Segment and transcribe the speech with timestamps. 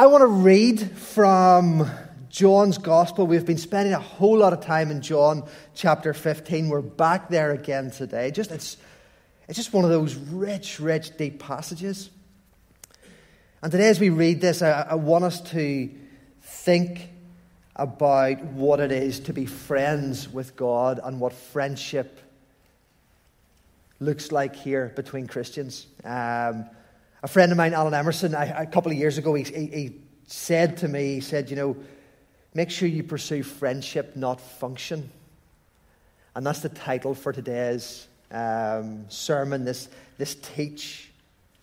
[0.00, 1.86] I want to read from
[2.30, 3.26] John's Gospel.
[3.26, 6.70] We've been spending a whole lot of time in John chapter 15.
[6.70, 8.30] We're back there again today.
[8.30, 8.78] Just it's,
[9.46, 12.08] it's just one of those rich, rich, deep passages.
[13.62, 15.90] And today, as we read this, I, I want us to
[16.40, 17.10] think
[17.76, 22.20] about what it is to be friends with God and what friendship
[23.98, 25.86] looks like here between Christians.
[26.04, 26.70] Um,
[27.22, 30.78] a friend of mine, Alan Emerson, a couple of years ago, he, he, he said
[30.78, 31.76] to me, he said, you know,
[32.54, 35.10] make sure you pursue friendship, not function.
[36.34, 41.10] And that's the title for today's um, sermon, this, this teach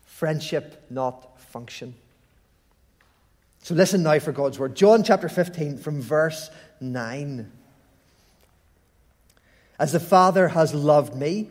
[0.06, 1.96] friendship, not function.
[3.64, 4.76] So listen now for God's word.
[4.76, 7.52] John chapter 15, from verse 9.
[9.80, 11.50] As the Father has loved me,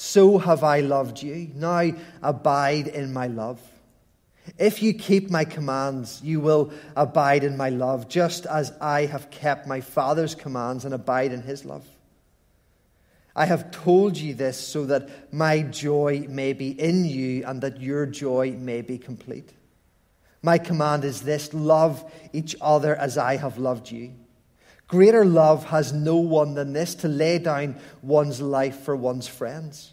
[0.00, 1.50] so have I loved you.
[1.54, 1.90] Now
[2.22, 3.60] abide in my love.
[4.56, 9.30] If you keep my commands, you will abide in my love, just as I have
[9.30, 11.84] kept my Father's commands and abide in his love.
[13.36, 17.82] I have told you this so that my joy may be in you and that
[17.82, 19.52] your joy may be complete.
[20.42, 24.14] My command is this love each other as I have loved you.
[24.90, 29.92] Greater love has no one than this to lay down one's life for one's friends.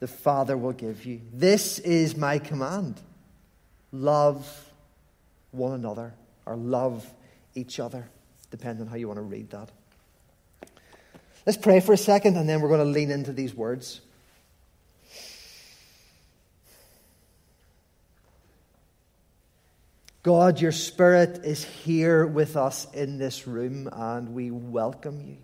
[0.00, 1.20] the Father will give you.
[1.32, 3.00] This is my command
[3.92, 4.66] love
[5.52, 6.14] one another,
[6.46, 7.04] or love
[7.54, 8.08] each other,
[8.50, 9.68] depending on how you want to read that.
[11.44, 14.00] Let's pray for a second, and then we're going to lean into these words.
[20.22, 25.38] God, your Spirit is here with us in this room, and we welcome you.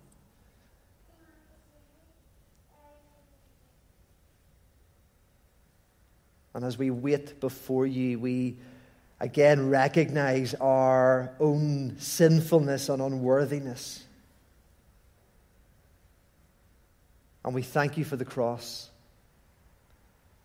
[6.56, 8.56] And as we wait before you, we
[9.20, 14.02] again recognize our own sinfulness and unworthiness.
[17.44, 18.88] And we thank you for the cross.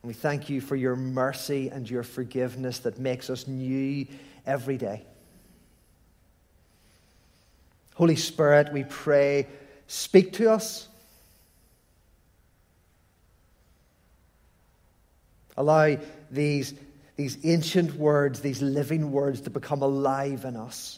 [0.03, 4.05] And we thank you for your mercy and your forgiveness that makes us new
[4.45, 5.05] every day.
[7.95, 9.47] Holy Spirit, we pray,
[9.87, 10.89] speak to us.
[15.61, 15.97] Allow
[16.31, 16.73] these,
[17.17, 20.97] these ancient words, these living words, to become alive in us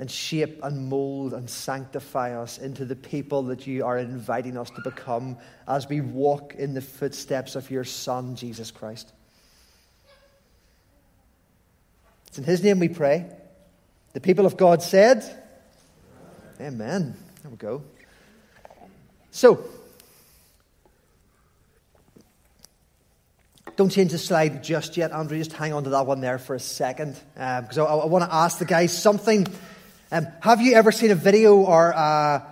[0.00, 4.68] and shape and mold and sanctify us into the people that you are inviting us
[4.70, 5.38] to become
[5.68, 9.12] as we walk in the footsteps of your Son, Jesus Christ.
[12.26, 13.26] It's in His name we pray.
[14.12, 15.22] The people of God said,
[16.60, 17.14] Amen.
[17.42, 17.84] There we go.
[19.30, 19.62] So,
[23.80, 25.38] don't change the slide just yet, Andrew.
[25.38, 27.18] Just hang on to that one there for a second.
[27.32, 29.46] Because um, I, I want to ask the guys something
[30.12, 32.46] um, have you ever seen a video or a,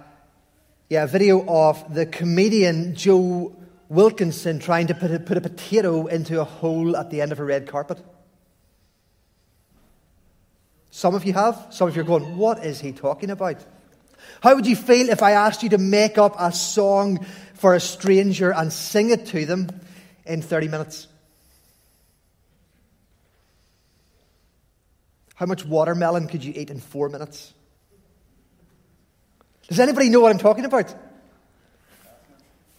[0.88, 3.54] yeah, a video of the comedian Joe
[3.90, 7.40] Wilkinson trying to put a, put a potato into a hole at the end of
[7.40, 7.98] a red carpet?
[10.88, 11.66] Some of you have.
[11.68, 13.62] Some of you are going, what is he talking about?
[14.40, 17.80] How would you feel if I asked you to make up a song for a
[17.80, 19.68] stranger and sing it to them
[20.24, 21.08] in 30 minutes?
[25.38, 27.54] How much watermelon could you eat in four minutes?
[29.68, 30.92] Does anybody know what I'm talking about?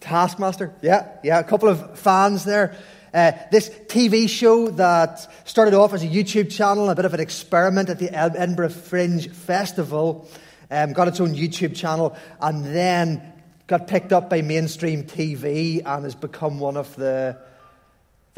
[0.02, 0.74] Taskmaster.
[0.82, 2.76] Yeah, yeah, a couple of fans there.
[3.14, 7.22] Uh, this TV show that started off as a YouTube channel, a bit of an
[7.22, 10.28] experiment at the Edinburgh Fringe Festival,
[10.70, 13.22] um, got its own YouTube channel, and then
[13.68, 17.38] got picked up by mainstream TV and has become one of the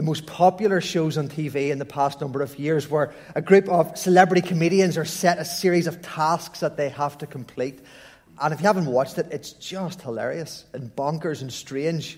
[0.01, 3.69] the most popular shows on TV in the past number of years, where a group
[3.69, 7.81] of celebrity comedians are set a series of tasks that they have to complete.
[8.41, 12.17] And if you haven't watched it, it's just hilarious and bonkers and strange.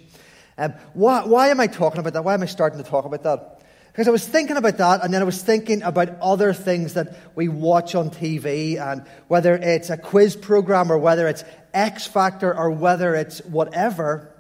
[0.58, 2.24] Um, why, why am I talking about that?
[2.24, 3.62] Why am I starting to talk about that?
[3.92, 7.18] Because I was thinking about that, and then I was thinking about other things that
[7.36, 11.44] we watch on TV, and whether it's a quiz program, or whether it's
[11.74, 14.33] X Factor, or whether it's whatever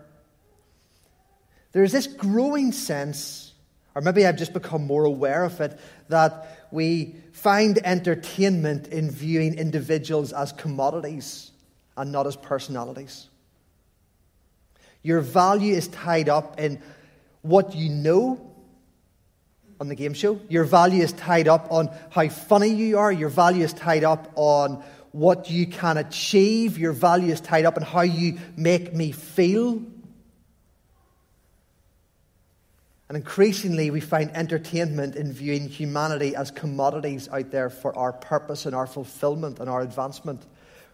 [1.73, 3.53] there's this growing sense
[3.95, 5.79] or maybe I've just become more aware of it,
[6.09, 11.51] that we find entertainment in viewing individuals as commodities
[11.95, 13.27] and not as personalities.
[15.03, 16.81] Your value is tied up in
[17.41, 18.49] what you know
[19.79, 20.39] on the game show.
[20.49, 23.11] Your value is tied up on how funny you are.
[23.11, 26.79] Your value is tied up on what you can achieve.
[26.79, 29.83] Your value is tied up on how you make me feel.
[33.13, 38.65] And increasingly, we find entertainment in viewing humanity as commodities out there for our purpose
[38.65, 40.43] and our fulfillment and our advancement,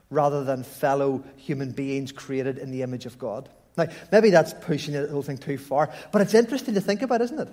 [0.10, 3.48] rather than fellow human beings created in the image of God.
[3.78, 7.22] Now, maybe that's pushing the whole thing too far, but it's interesting to think about,
[7.22, 7.48] isn't it?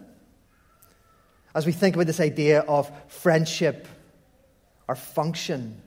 [1.54, 3.86] As we think about this idea of friendship
[4.88, 5.80] or function,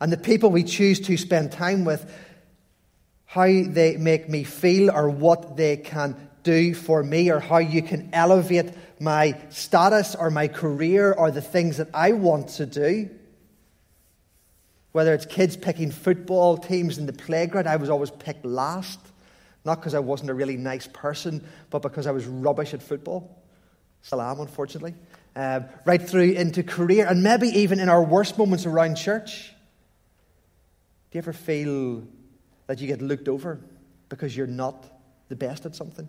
[0.00, 2.08] and the people we choose to spend time with,
[3.24, 6.14] how they make me feel or what they can
[6.46, 11.42] do for me, or how you can elevate my status or my career or the
[11.42, 13.10] things that I want to do.
[14.92, 19.00] Whether it's kids picking football teams in the playground, I was always picked last.
[19.64, 23.42] Not because I wasn't a really nice person, but because I was rubbish at football.
[24.00, 24.94] Still am, unfortunately.
[25.34, 29.52] Um, right through into career, and maybe even in our worst moments around church.
[31.10, 32.04] Do you ever feel
[32.68, 33.60] that you get looked over
[34.08, 34.86] because you're not
[35.28, 36.08] the best at something?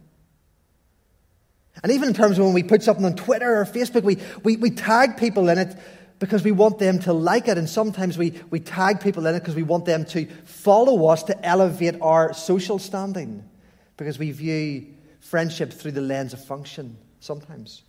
[1.84, 4.58] And even in terms of when we put something on Twitter or Facebook, we, we,
[4.58, 5.76] we tag people in it
[6.20, 7.58] because we want them to like it.
[7.58, 11.24] And sometimes we, we tag people in it because we want them to follow us
[11.24, 13.48] to elevate our social standing.
[13.96, 14.88] Because we view
[15.20, 17.84] friendship through the lens of function sometimes.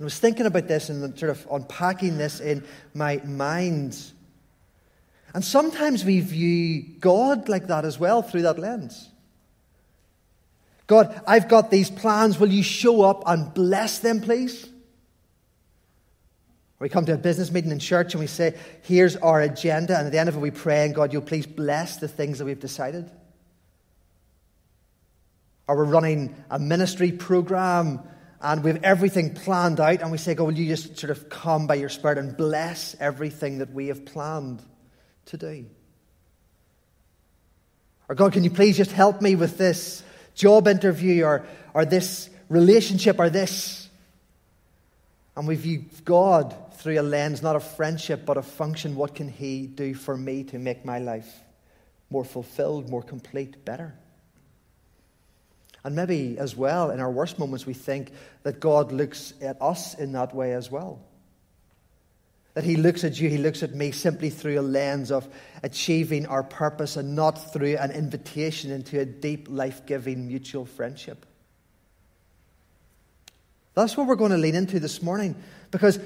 [0.00, 2.64] I was thinking about this and sort of unpacking this in
[2.94, 3.98] my mind.
[5.34, 9.10] And sometimes we view God like that as well through that lens.
[10.90, 12.40] God, I've got these plans.
[12.40, 14.68] Will you show up and bless them, please?
[16.80, 19.96] we come to a business meeting in church and we say, Here's our agenda.
[19.96, 22.40] And at the end of it, we pray, and God, you'll please bless the things
[22.40, 23.08] that we've decided.
[25.68, 28.00] Or we're running a ministry program
[28.40, 31.28] and we have everything planned out, and we say, God, will you just sort of
[31.28, 34.60] come by your Spirit and bless everything that we have planned
[35.26, 35.66] to do?
[38.08, 40.02] Or, God, can you please just help me with this
[40.40, 41.44] job interview or,
[41.74, 43.88] or this relationship or this?
[45.36, 48.96] And we view God through a lens not of friendship but of function.
[48.96, 51.28] What can He do for me to make my life
[52.08, 53.94] more fulfilled, more complete, better?
[55.84, 58.12] And maybe as well, in our worst moments, we think
[58.42, 61.00] that God looks at us in that way as well.
[62.54, 65.28] That He looks at you, He looks at me simply through a lens of
[65.62, 71.26] achieving our purpose and not through an invitation into a deep, life giving mutual friendship.
[73.74, 75.36] That's what we're going to lean into this morning.
[75.70, 75.98] Because,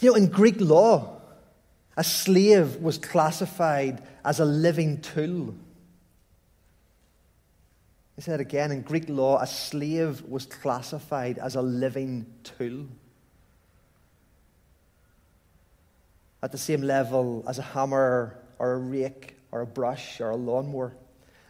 [0.00, 1.20] you know, in Greek law,
[1.96, 5.54] a slave was classified as a living tool.
[8.14, 12.86] He said again, in Greek law, a slave was classified as a living tool.
[16.42, 20.36] At the same level as a hammer or a rake or a brush or a
[20.36, 20.94] lawnmower.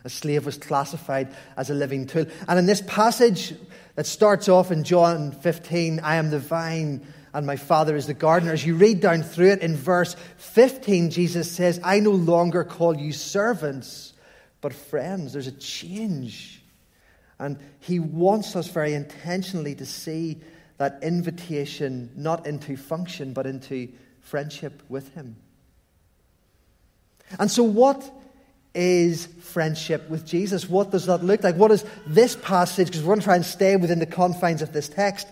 [0.04, 2.26] A slave was classified as a living tool.
[2.46, 3.54] And in this passage
[3.96, 8.14] that starts off in John 15, I am the vine and my Father is the
[8.14, 8.52] gardener.
[8.52, 12.96] As you read down through it in verse 15, Jesus says, I no longer call
[12.96, 14.12] you servants,
[14.60, 15.32] but friends.
[15.32, 16.62] There's a change
[17.38, 20.40] and he wants us very intentionally to see
[20.78, 23.88] that invitation not into function, but into
[24.26, 25.36] friendship with him.
[27.38, 28.08] And so, what
[28.74, 30.68] is friendship with Jesus?
[30.68, 31.56] What does that look like?
[31.56, 32.88] What is this passage?
[32.88, 35.26] Because we're going to try and stay within the confines of this text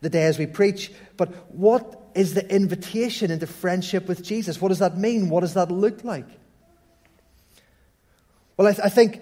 [0.00, 0.92] the day as we preach.
[1.16, 4.60] But what is the invitation into friendship with Jesus?
[4.60, 5.28] What does that mean?
[5.28, 6.26] What does that look like?
[8.56, 9.20] Well, I, th- I think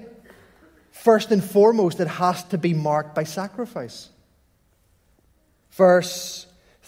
[1.04, 4.08] First and foremost, it has to be marked by sacrifice.
[5.72, 6.46] Verse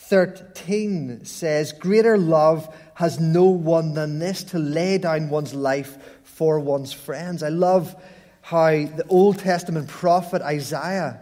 [0.09, 6.61] 13 says, Greater love has no one than this to lay down one's life for
[6.61, 7.43] one's friends.
[7.43, 7.95] I love
[8.41, 11.21] how the Old Testament prophet Isaiah,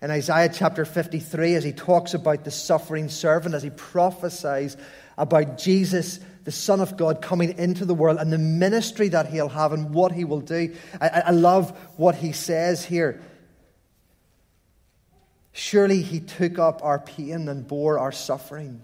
[0.00, 4.76] in Isaiah chapter 53, as he talks about the suffering servant, as he prophesies
[5.18, 9.48] about Jesus the Son of God coming into the world and the ministry that he'll
[9.48, 10.74] have and what he will do.
[11.00, 13.20] I, I love what he says here.
[15.52, 18.82] Surely he took up our pain and bore our suffering.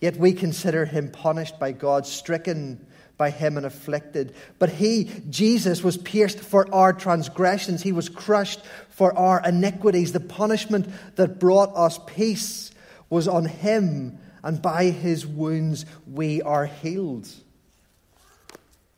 [0.00, 4.34] Yet we consider him punished by God, stricken by him and afflicted.
[4.58, 10.12] But he, Jesus, was pierced for our transgressions, he was crushed for our iniquities.
[10.12, 12.70] The punishment that brought us peace
[13.10, 17.28] was on him, and by his wounds we are healed.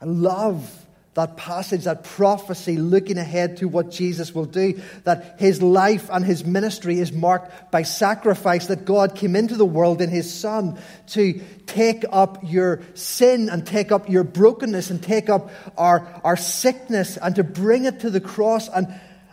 [0.01, 0.87] I love
[1.21, 6.25] that passage, that prophecy looking ahead to what Jesus will do, that his life and
[6.25, 10.79] his ministry is marked by sacrifice, that God came into the world in his Son
[11.09, 16.37] to take up your sin and take up your brokenness and take up our, our
[16.37, 18.69] sickness and to bring it to the cross.
[18.69, 18.89] And,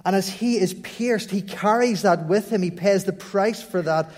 [0.06, 3.82] and as he is pierced, he carries that with him, he pays the price for
[3.82, 4.12] that.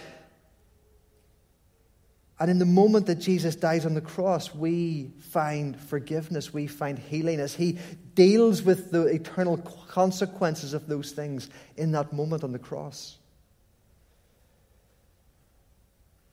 [2.39, 6.98] And in the moment that Jesus dies on the cross, we find forgiveness, we find
[6.98, 7.77] healing as he
[8.15, 13.17] deals with the eternal consequences of those things in that moment on the cross.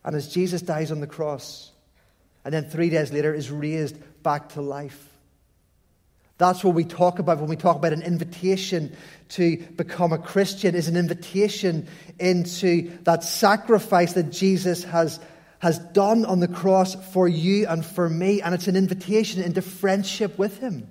[0.05, 1.73] And as Jesus dies on the cross,
[2.45, 5.09] and then three days later is raised back to life.
[6.39, 8.95] That's what we talk about when we talk about an invitation
[9.31, 11.89] to become a Christian, is an invitation
[12.21, 15.19] into that sacrifice that Jesus has
[15.67, 19.61] has done on the cross for you and for me, and it's an invitation into
[19.61, 20.87] friendship with Him.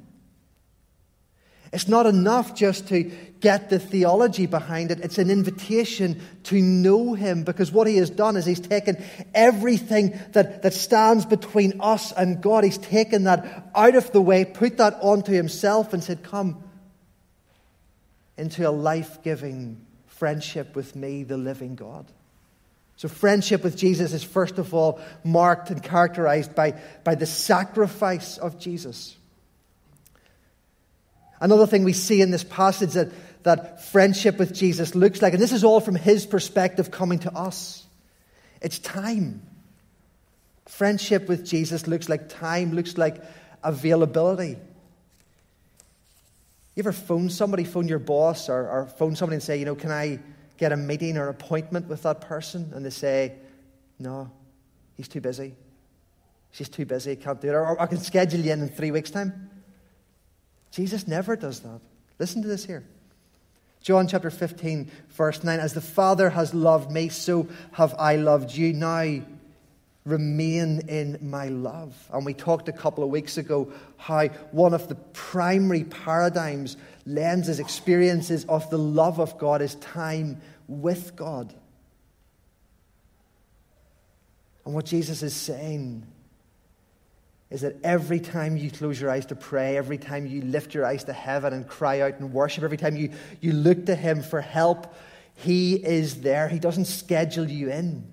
[1.72, 3.04] It's not enough just to
[3.40, 5.00] get the theology behind it.
[5.00, 9.02] It's an invitation to know Him because what He has done is He's taken
[9.34, 14.44] everything that, that stands between us and God, He's taken that out of the way,
[14.44, 16.62] put that onto Himself, and said, Come
[18.36, 22.12] into a life giving friendship with me, the living God.
[22.98, 28.38] So, friendship with Jesus is first of all marked and characterized by, by the sacrifice
[28.38, 29.16] of Jesus.
[31.42, 33.12] Another thing we see in this passage that,
[33.44, 37.34] that friendship with Jesus looks like, and this is all from his perspective coming to
[37.34, 37.86] us,
[38.62, 39.42] it's time.
[40.66, 43.22] Friendship with Jesus looks like time, looks like
[43.64, 44.58] availability.
[46.76, 49.76] You ever phone somebody, phone your boss, or, or phone somebody and say, you know,
[49.76, 50.20] can I
[50.58, 53.34] get a meeting or appointment with that person and they say,
[54.00, 54.30] no,
[54.96, 55.56] he's too busy.
[56.52, 57.54] She's too busy, can't do it.
[57.54, 59.50] Or, I can schedule you in in three weeks' time.
[60.72, 61.82] Jesus never does that.
[62.20, 62.84] Listen to this here.
[63.82, 68.56] John chapter 15, verse 9 As the Father has loved me, so have I loved
[68.56, 68.74] you.
[68.74, 69.22] Now
[70.06, 71.94] remain in my love.
[72.14, 77.60] And we talked a couple of weeks ago how one of the primary paradigms, lenses,
[77.60, 81.54] experiences of the love of God is time with God.
[84.66, 86.06] And what Jesus is saying
[87.52, 90.86] is that every time you close your eyes to pray, every time you lift your
[90.86, 94.24] eyes to heaven and cry out and worship, every time you, you look to Him
[94.24, 94.94] for help,
[95.36, 96.50] He is there.
[96.50, 98.12] He doesn't schedule you in.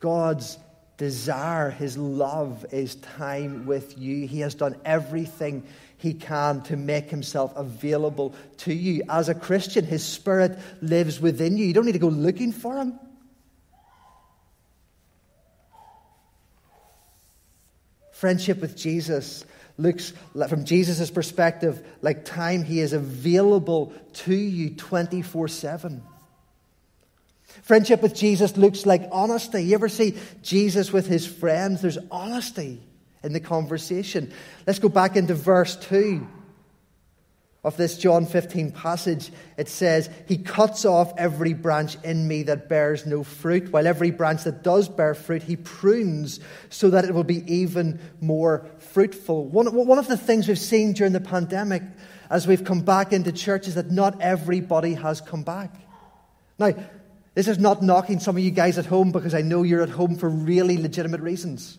[0.00, 0.58] God's
[0.98, 4.26] desire, His love is time with you.
[4.26, 5.66] He has done everything
[6.02, 9.04] He can to make Himself available to you.
[9.08, 11.64] As a Christian, His Spirit lives within you.
[11.64, 12.98] You don't need to go looking for Him.
[18.10, 19.44] Friendship with Jesus
[19.78, 20.12] looks,
[20.48, 23.92] from Jesus' perspective, like time He is available
[24.24, 26.02] to you 24 7.
[27.62, 29.62] Friendship with Jesus looks like honesty.
[29.62, 31.82] You ever see Jesus with his friends?
[31.82, 32.80] There's honesty
[33.22, 34.32] in the conversation.
[34.66, 36.26] Let's go back into verse 2
[37.64, 39.30] of this John 15 passage.
[39.56, 44.10] It says, He cuts off every branch in me that bears no fruit, while every
[44.10, 49.46] branch that does bear fruit, He prunes so that it will be even more fruitful.
[49.46, 51.82] One, one of the things we've seen during the pandemic
[52.30, 55.72] as we've come back into church is that not everybody has come back.
[56.58, 56.74] Now,
[57.34, 59.90] this is not knocking some of you guys at home because I know you're at
[59.90, 61.78] home for really legitimate reasons.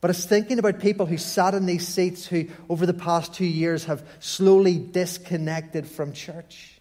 [0.00, 3.44] But it's thinking about people who sat in these seats who, over the past two
[3.44, 6.78] years, have slowly disconnected from church.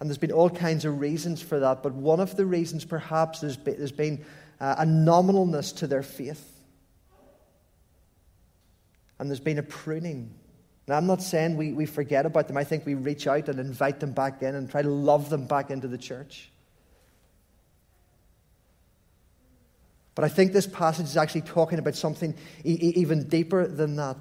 [0.00, 3.40] And there's been all kinds of reasons for that, but one of the reasons, perhaps,
[3.40, 4.24] there's been, there's been
[4.58, 6.44] uh, a nominalness to their faith.
[9.18, 10.34] And there's been a pruning.
[10.88, 12.56] Now, I'm not saying we, we forget about them.
[12.56, 15.46] I think we reach out and invite them back in and try to love them
[15.46, 16.50] back into the church.
[20.14, 24.16] But I think this passage is actually talking about something e- even deeper than that.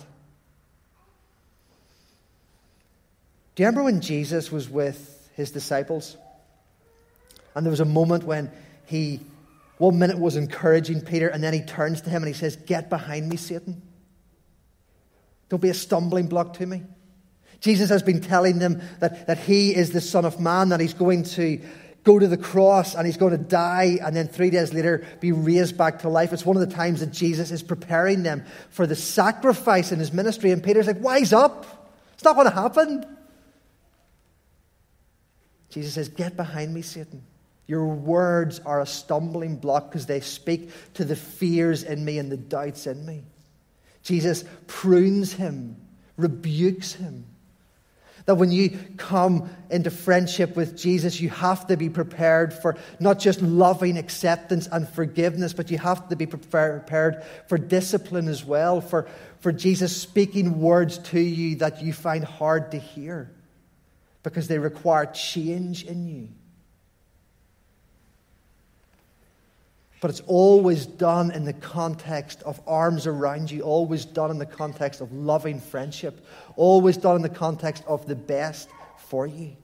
[3.55, 6.15] Do you remember when Jesus was with his disciples?
[7.55, 8.51] And there was a moment when
[8.85, 9.19] he,
[9.77, 12.89] one minute, was encouraging Peter, and then he turns to him and he says, Get
[12.89, 13.81] behind me, Satan.
[15.49, 16.83] Don't be a stumbling block to me.
[17.59, 20.93] Jesus has been telling them that, that he is the Son of Man, that he's
[20.93, 21.59] going to
[22.09, 25.31] go to the cross and he's going to die and then three days later be
[25.31, 26.33] raised back to life.
[26.33, 30.11] It's one of the times that Jesus is preparing them for the sacrifice in his
[30.11, 30.49] ministry.
[30.51, 31.67] And Peter's like, Wise up.
[32.15, 33.05] It's not going to happen.
[35.69, 37.21] Jesus says, Get behind me, Satan.
[37.67, 42.31] Your words are a stumbling block because they speak to the fears in me and
[42.31, 43.23] the doubts in me.
[44.01, 45.77] Jesus prunes him,
[46.17, 47.25] rebukes him.
[48.29, 53.17] That when you come into friendship with Jesus, you have to be prepared for not
[53.17, 58.81] just loving acceptance and forgiveness, but you have to be prepared for discipline as well,
[58.81, 59.07] for,
[59.39, 63.31] for Jesus speaking words to you that you find hard to hear
[64.21, 66.29] because they require change in you.
[70.01, 74.45] But it's always done in the context of arms around you, always done in the
[74.45, 76.25] context of loving friendship,
[76.55, 79.57] always done in the context of the best for you.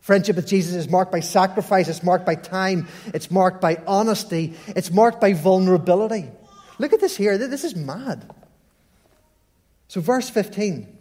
[0.00, 4.54] Friendship with Jesus is marked by sacrifice, it's marked by time, it's marked by honesty,
[4.68, 6.28] it's marked by vulnerability.
[6.78, 7.36] Look at this here.
[7.36, 8.28] This is mad.
[9.88, 10.97] So, verse 15.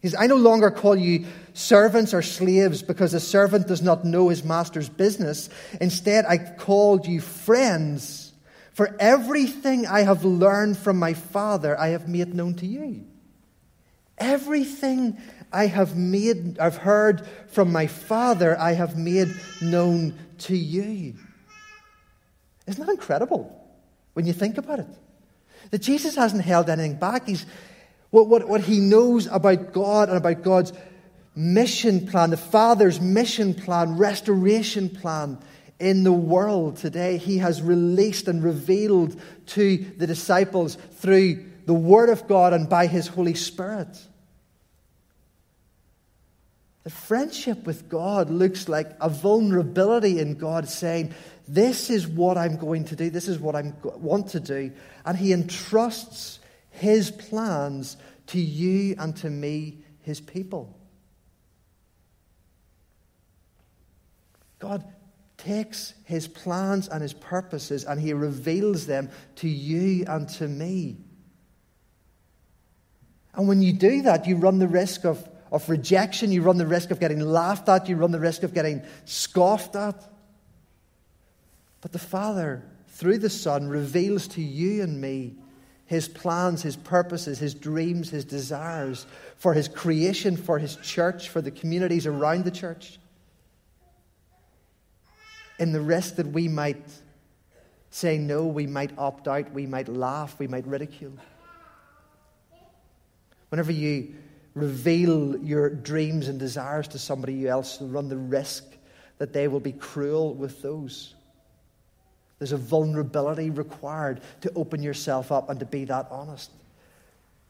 [0.00, 4.04] He says, I no longer call you servants or slaves because a servant does not
[4.04, 5.48] know his master's business.
[5.80, 8.32] Instead, I called you friends.
[8.72, 13.06] For everything I have learned from my Father, I have made known to you.
[14.18, 15.18] Everything
[15.52, 19.28] I have made, I've heard from my Father, I have made
[19.60, 21.14] known to you.
[22.68, 23.52] Isn't that incredible
[24.12, 24.86] when you think about it?
[25.70, 27.26] That Jesus hasn't held anything back.
[27.26, 27.46] He's,
[28.10, 30.72] what, what, what he knows about God and about God's
[31.34, 35.38] mission plan, the Father's mission plan, restoration plan
[35.78, 42.08] in the world today, he has released and revealed to the disciples through the Word
[42.08, 43.88] of God and by his Holy Spirit.
[46.82, 51.12] The friendship with God looks like a vulnerability in God saying,
[51.46, 54.72] This is what I'm going to do, this is what I want to do.
[55.04, 56.40] And he entrusts
[56.78, 57.96] his plans
[58.28, 60.78] to you and to me, his people.
[64.58, 64.84] God
[65.36, 70.98] takes his plans and his purposes and he reveals them to you and to me.
[73.34, 76.66] And when you do that, you run the risk of, of rejection, you run the
[76.66, 80.02] risk of getting laughed at, you run the risk of getting scoffed at.
[81.80, 85.36] But the Father, through the Son, reveals to you and me
[85.88, 89.06] his plans, his purposes, his dreams, his desires
[89.38, 92.98] for his creation, for his church, for the communities around the church.
[95.58, 96.84] In the risk that we might
[97.90, 101.14] say no, we might opt out, we might laugh, we might ridicule.
[103.48, 104.14] Whenever you
[104.54, 108.62] reveal your dreams and desires to somebody else, you run the risk
[109.16, 111.14] that they will be cruel with those.
[112.38, 116.50] There's a vulnerability required to open yourself up and to be that honest.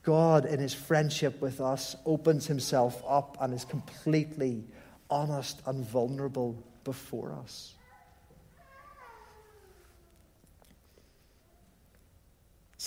[0.02, 4.64] God, in his friendship with us, opens himself up and is completely
[5.10, 7.74] honest and vulnerable before us.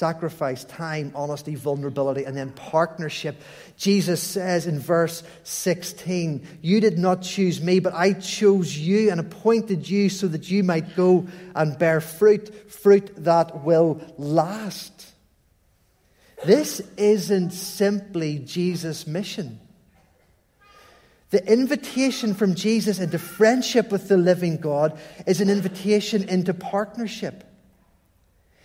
[0.01, 3.39] Sacrifice, time, honesty, vulnerability, and then partnership.
[3.77, 9.19] Jesus says in verse 16, You did not choose me, but I chose you and
[9.19, 15.05] appointed you so that you might go and bear fruit, fruit that will last.
[16.43, 19.59] This isn't simply Jesus' mission.
[21.29, 27.43] The invitation from Jesus into friendship with the living God is an invitation into partnership.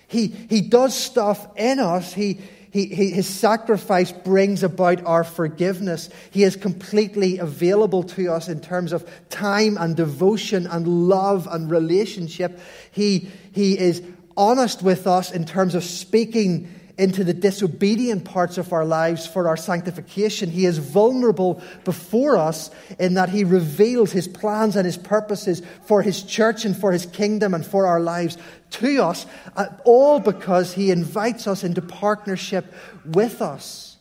[0.09, 2.13] He, he does stuff in us.
[2.13, 2.39] He,
[2.71, 6.11] he, he, his sacrifice brings about our forgiveness.
[6.31, 11.71] He is completely available to us in terms of time and devotion and love and
[11.71, 12.61] relationship.
[12.91, 14.03] He, he is
[14.37, 19.49] honest with us in terms of speaking into the disobedient parts of our lives for
[19.49, 20.51] our sanctification.
[20.51, 26.03] He is vulnerable before us in that He reveals His plans and His purposes for
[26.03, 28.39] His church and for His kingdom and for our lives
[28.71, 32.73] to us, uh, all because He invites us into partnership
[33.05, 33.97] with us.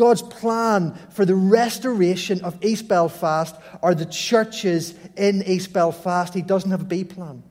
[0.00, 6.32] God's plan for the restoration of East Belfast are the churches in East Belfast.
[6.32, 7.42] He doesn't have a B plan.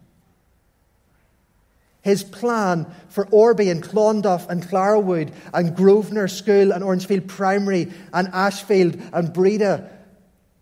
[2.02, 8.30] His plan for Orby and Clonduff and Clarawood and Grosvenor School and Orangefield Primary and
[8.30, 9.90] Ashfield and Breda,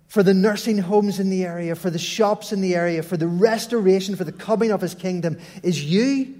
[0.08, 3.28] for the nursing homes in the area, for the shops in the area, for the
[3.28, 6.34] restoration, for the coming of his kingdom is you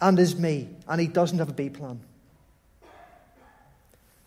[0.00, 0.68] and is me.
[0.86, 2.00] And he doesn't have a B plan.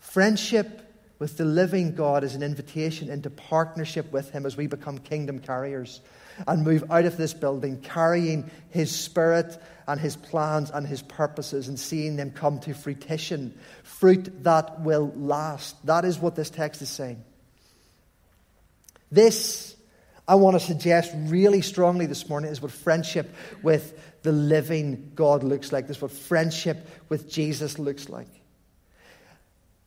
[0.00, 0.82] Friendship
[1.22, 5.38] with the living God is an invitation into partnership with Him as we become kingdom
[5.38, 6.00] carriers
[6.48, 11.68] and move out of this building carrying His Spirit and His plans and His purposes
[11.68, 15.84] and seeing them come to fruition, fruit that will last.
[15.86, 17.22] That is what this text is saying.
[19.10, 19.76] This,
[20.26, 25.42] I want to suggest really strongly this morning, is what friendship with the living God
[25.42, 25.86] looks like.
[25.86, 28.28] This is what friendship with Jesus looks like.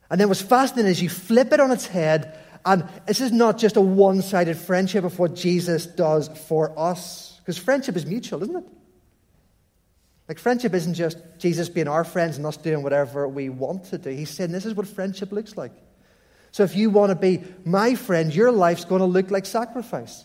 [0.09, 3.57] And then what's fascinating is you flip it on its head, and this is not
[3.57, 7.39] just a one sided friendship of what Jesus does for us.
[7.39, 8.65] Because friendship is mutual, isn't it?
[10.27, 13.97] Like, friendship isn't just Jesus being our friends and us doing whatever we want to
[13.97, 14.09] do.
[14.09, 15.71] He's saying this is what friendship looks like.
[16.51, 20.23] So, if you want to be my friend, your life's going to look like sacrifice.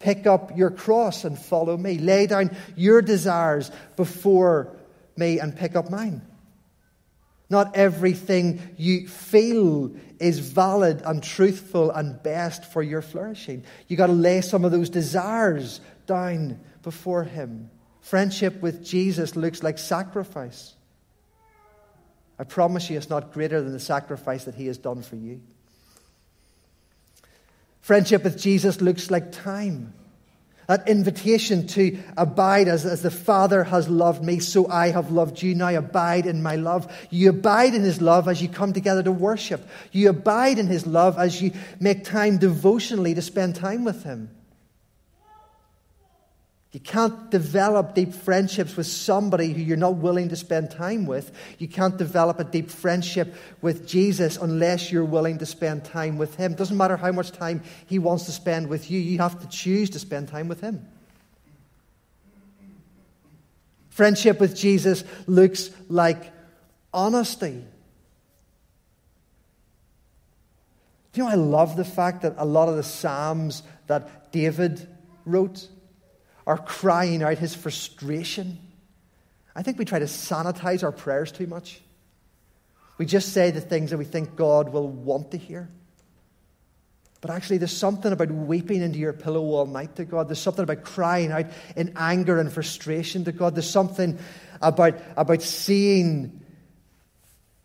[0.00, 1.98] Pick up your cross and follow me.
[1.98, 4.76] Lay down your desires before
[5.16, 6.22] me and pick up mine.
[7.48, 13.64] Not everything you feel is valid and truthful and best for your flourishing.
[13.86, 17.70] You've got to lay some of those desires down before Him.
[18.04, 20.74] Friendship with Jesus looks like sacrifice.
[22.38, 25.40] I promise you, it's not greater than the sacrifice that He has done for you.
[27.80, 29.94] Friendship with Jesus looks like time.
[30.66, 35.40] That invitation to abide as, as the Father has loved me, so I have loved
[35.40, 35.54] you.
[35.54, 36.94] Now abide in my love.
[37.08, 39.66] You abide in his love as you come together to worship.
[39.92, 44.28] You abide in his love as you make time devotionally to spend time with him.
[46.74, 51.30] You can't develop deep friendships with somebody who you're not willing to spend time with.
[51.58, 53.32] You can't develop a deep friendship
[53.62, 56.50] with Jesus unless you're willing to spend time with Him.
[56.50, 59.46] It doesn't matter how much time He wants to spend with you, you have to
[59.46, 60.84] choose to spend time with Him.
[63.90, 66.32] Friendship with Jesus looks like
[66.92, 67.64] honesty.
[71.12, 74.88] Do you know, I love the fact that a lot of the Psalms that David
[75.24, 75.68] wrote
[76.46, 78.58] are crying out his frustration.
[79.56, 81.80] I think we try to sanitize our prayers too much.
[82.98, 85.68] We just say the things that we think God will want to hear.
[87.20, 90.28] But actually, there's something about weeping into your pillow all night to God.
[90.28, 93.54] There's something about crying out in anger and frustration to God.
[93.54, 94.18] There's something
[94.60, 96.43] about, about seeing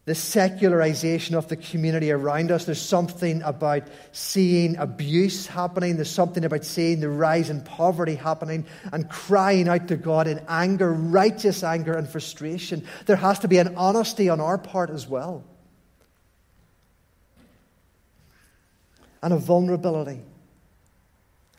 [0.10, 2.66] the secularization of the community around us.
[2.66, 5.98] There's something about seeing abuse happening.
[5.98, 10.42] There's something about seeing the rise in poverty happening and crying out to God in
[10.50, 12.88] anger, righteous anger and frustration.
[13.06, 15.44] There has to be an honesty on our part as well.
[19.22, 20.22] And a vulnerability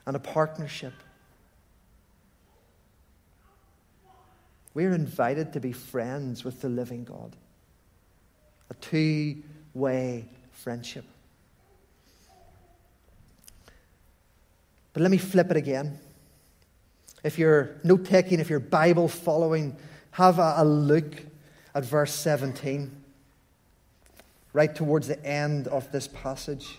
[0.06, 0.94] and a partnership.
[4.74, 7.36] We're invited to be friends with the living God
[8.70, 9.42] a two
[9.74, 11.04] way friendship.
[14.92, 15.98] But let me flip it again.
[17.22, 19.76] If you're note taking, if you're Bible following,
[20.12, 21.14] have a, a look
[21.74, 22.90] at verse 17,
[24.52, 26.78] right towards the end of this passage.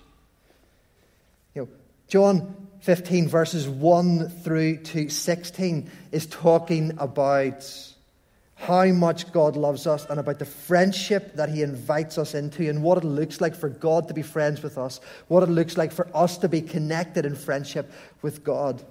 [1.56, 1.70] You know,
[2.08, 7.64] John 15, verses 1 through to 16, is talking about
[8.62, 12.84] how much God loves us and about the friendship that He invites us into and
[12.84, 15.92] what it looks like for God to be friends with us, what it looks like
[15.92, 18.84] for us to be connected in friendship with God.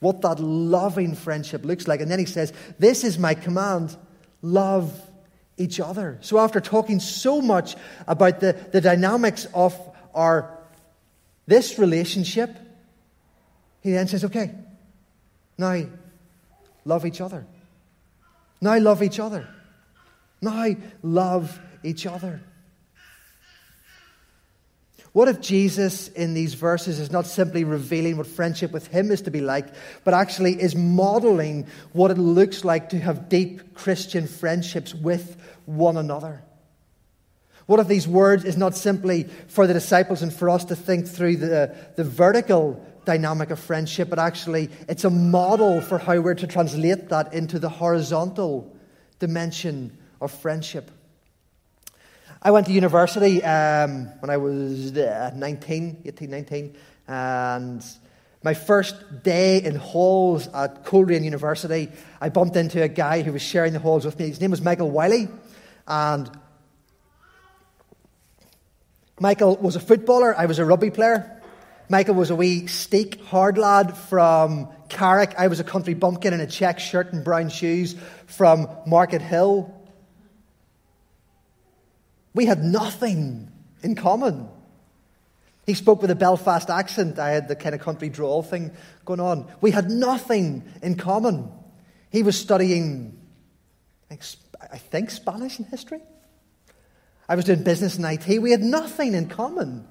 [0.00, 2.00] What that loving friendship looks like.
[2.00, 3.96] And then He says, This is my command
[4.40, 4.98] love
[5.58, 6.16] each other.
[6.22, 7.76] So, after talking so much
[8.08, 9.78] about the, the dynamics of
[10.14, 10.58] our
[11.46, 12.56] this relationship,
[13.82, 14.52] he then says, Okay,
[15.58, 15.82] now
[16.86, 17.46] love each other.
[18.62, 19.46] Now love each other.
[20.40, 22.40] Now love each other.
[25.12, 29.22] What if Jesus in these verses is not simply revealing what friendship with Him is
[29.22, 29.66] to be like,
[30.04, 35.98] but actually is modeling what it looks like to have deep Christian friendships with one
[35.98, 36.42] another?
[37.66, 41.06] What if these words is not simply for the disciples and for us to think
[41.06, 46.34] through the, the vertical dynamic of friendship, but actually it's a model for how we're
[46.34, 48.74] to translate that into the horizontal
[49.18, 50.90] dimension of friendship.
[52.40, 57.84] I went to university um, when I was uh, 19, 18, 19, and
[58.42, 61.88] my first day in halls at Coleraine University,
[62.20, 64.26] I bumped into a guy who was sharing the halls with me.
[64.28, 65.28] His name was Michael Wiley,
[65.86, 66.28] and
[69.20, 71.41] Michael was a footballer, I was a rugby player.
[71.92, 75.34] Michael was a wee steak hard lad from Carrick.
[75.36, 79.70] I was a country bumpkin in a check shirt and brown shoes from Markethill.
[82.32, 83.52] We had nothing
[83.82, 84.48] in common.
[85.66, 87.18] He spoke with a Belfast accent.
[87.18, 88.70] I had the kind of country drawl thing
[89.04, 89.52] going on.
[89.60, 91.52] We had nothing in common.
[92.08, 93.18] He was studying,
[94.10, 96.00] I think, Spanish and history.
[97.28, 98.40] I was doing business in IT.
[98.40, 99.88] We had nothing in common.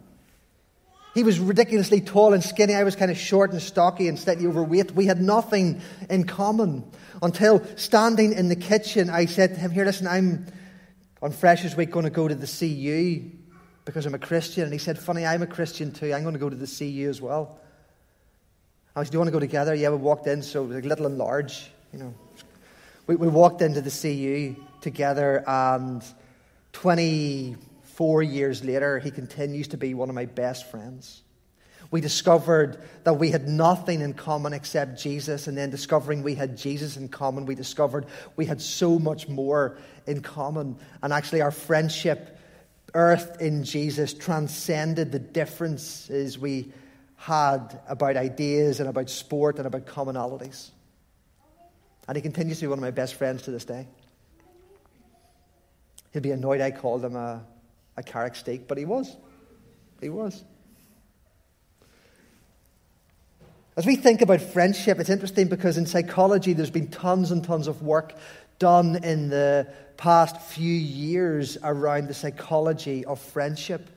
[1.14, 2.74] He was ridiculously tall and skinny.
[2.74, 4.92] I was kind of short and stocky and slightly overweight.
[4.92, 6.90] We had nothing in common
[7.22, 10.46] until standing in the kitchen, I said to him, Here, listen, I'm
[11.22, 13.30] on Freshers Week going to go to the CU
[13.86, 14.64] because I'm a Christian.
[14.64, 16.14] And he said, Funny, I'm a Christian too.
[16.14, 17.60] I'm going to go to the CU as well.
[18.96, 19.76] I said, Do you want to go together?
[19.76, 22.14] Yeah, we walked in, so like little and large, you know.
[23.06, 26.04] We, we walked into the CU together, and
[28.02, 31.22] 24 years later, he continues to be one of my best friends.
[31.92, 36.58] We discovered that we had nothing in common except Jesus, and then discovering we had
[36.58, 40.78] Jesus in common, we discovered we had so much more in common.
[41.04, 42.40] And actually, our friendship,
[42.96, 46.74] earthed in Jesus, transcended the differences we
[47.18, 50.72] had about ideas and about sport and about commonalities.
[52.08, 53.86] And he continues to be one of my best friends to this day.
[56.14, 57.44] He'll be annoyed I called him a,
[57.98, 59.16] a carrot steak, but he was.
[60.00, 60.44] He was.
[63.78, 67.68] As we think about friendship, it's interesting because in psychology there's been tons and tons
[67.68, 68.14] of work
[68.60, 73.90] done in the past few years around the psychology of friendship.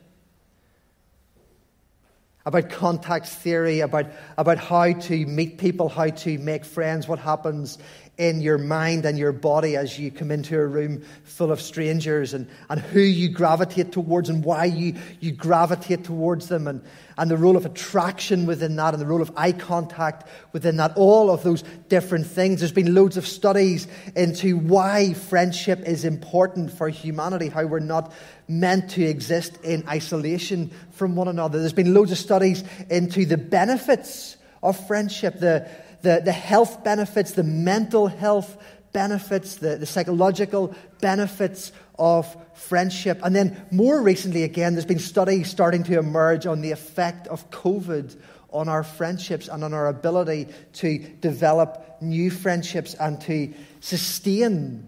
[2.45, 4.05] About contact theory, about,
[4.37, 7.77] about how to meet people, how to make friends, what happens
[8.17, 12.33] in your mind and your body as you come into a room full of strangers
[12.33, 16.81] and, and who you gravitate towards and why you, you gravitate towards them and,
[17.17, 20.93] and the role of attraction within that and the role of eye contact within that,
[20.95, 22.61] all of those different things.
[22.61, 28.13] There's been loads of studies into why friendship is important for humanity, how we're not
[28.47, 31.59] meant to exist in isolation from one another.
[31.59, 35.69] There's been loads of studies into the benefits of friendship, the
[36.05, 38.57] the, the health benefits, the mental health
[38.93, 43.19] benefits, the, the psychological benefits of friendship.
[43.23, 47.49] And then more recently, again, there's been studies starting to emerge on the effect of
[47.49, 48.15] COVID
[48.51, 54.87] on our friendships and on our ability to develop new friendships and to sustain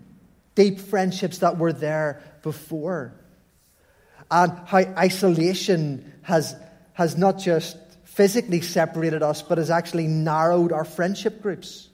[0.53, 3.13] deep friendships that were there before.
[4.30, 6.56] And how isolation has,
[6.93, 7.75] has not just
[8.17, 11.88] physically separated us, but has actually narrowed our friendship groups.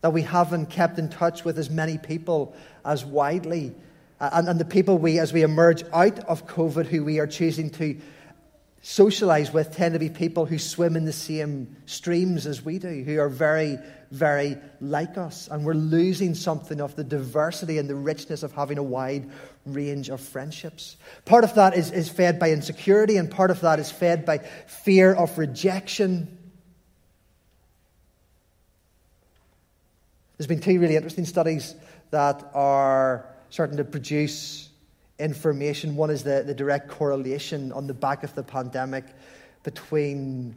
[0.00, 3.74] That we haven't kept in touch with as many people as widely.
[4.18, 7.68] And, and the people we, as we emerge out of COVID, who we are choosing
[7.72, 8.00] to
[8.82, 13.02] socialize with, tend to be people who swim in the same streams as we do,
[13.02, 13.78] who are very,
[14.10, 15.48] very like us.
[15.48, 19.30] And we're losing something of the diversity and the richness of having a wide
[19.66, 20.96] range of friendships.
[21.24, 24.38] Part of that is, is fed by insecurity, and part of that is fed by
[24.38, 26.38] fear of rejection.
[30.36, 31.74] There's been two really interesting studies
[32.10, 34.67] that are starting to produce
[35.18, 35.96] information.
[35.96, 39.04] One is the, the direct correlation on the back of the pandemic
[39.62, 40.54] between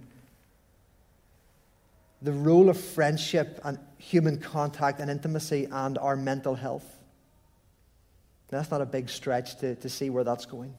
[2.22, 6.86] the role of friendship and human contact and intimacy and our mental health.
[8.50, 10.76] That's not a big stretch to, to see where that's going.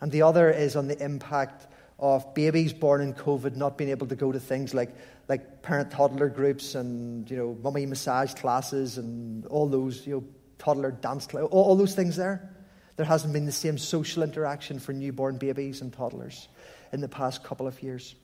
[0.00, 1.66] And the other is on the impact
[1.98, 4.94] of babies born in COVID not being able to go to things like,
[5.28, 10.24] like parent toddler groups and you know mummy massage classes and all those you know
[10.64, 12.50] toddler dance all, all those things there.
[12.96, 16.48] There hasn't been the same social interaction for newborn babies and toddlers
[16.92, 18.14] in the past couple of years.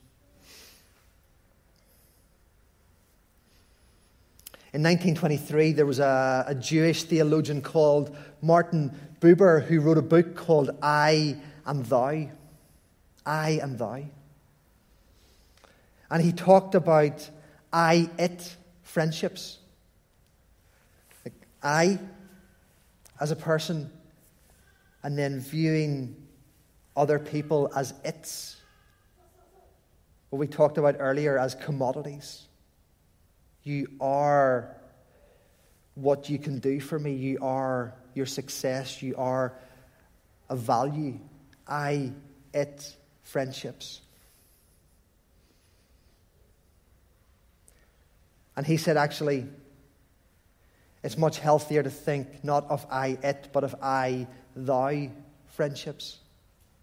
[4.73, 10.37] In 1923, there was a, a, Jewish theologian called Martin Buber who wrote a book
[10.37, 12.29] called I and Thou.
[13.27, 14.05] I and Thou.
[16.09, 17.29] And he talked about
[17.73, 19.59] I it friendships.
[21.25, 21.99] Like I
[23.21, 23.91] as a person,
[25.03, 26.17] and then viewing
[26.97, 28.57] other people as its.
[30.31, 32.47] What we talked about earlier as commodities.
[33.63, 34.77] You are
[35.95, 37.13] what you can do for me.
[37.13, 39.03] You are your success.
[39.03, 39.55] You are
[40.49, 41.19] a value.
[41.67, 42.13] I,
[42.55, 44.01] it, friendships.
[48.57, 49.47] And he said, actually,
[51.03, 55.09] it's much healthier to think not of I, it, but of I, thou
[55.49, 56.19] friendships.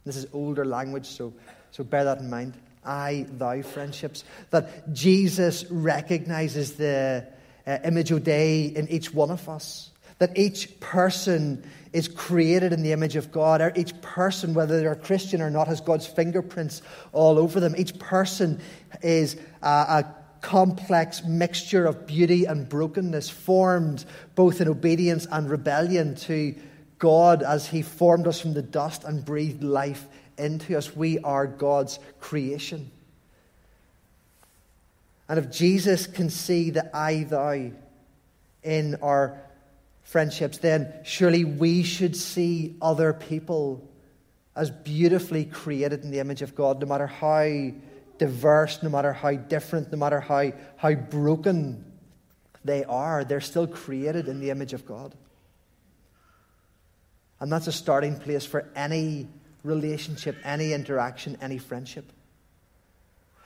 [0.06, 1.34] This is older language, so,
[1.72, 2.54] so bear that in mind.
[2.84, 4.24] I thou friendships.
[4.52, 7.28] That Jesus recognizes the
[7.66, 9.92] uh, of day in each one of us.
[10.20, 13.78] That each person is created in the image of God.
[13.78, 17.76] Each person, whether they're Christian or not, has God's fingerprints all over them.
[17.78, 18.62] Each person
[19.04, 20.16] is a, a
[20.48, 26.56] complex mixture of beauty and brokenness, formed both in obedience and rebellion to
[27.00, 30.08] God as He formed us from the dust and breathed life
[30.38, 30.96] into us.
[30.96, 32.90] We are God's creation.
[35.28, 37.72] And if Jesus can see the I thou
[38.64, 39.38] in our
[40.04, 43.86] friendships, then surely we should see other people
[44.56, 47.72] as beautifully created in the image of God, no matter how
[48.20, 51.86] diverse, no matter how different, no matter how, how broken
[52.64, 55.16] they are, they're still created in the image of God.
[57.40, 59.28] And that's a starting place for any
[59.64, 62.12] relationship, any interaction, any friendship.